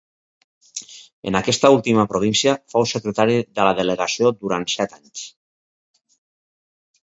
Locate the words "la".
3.69-3.77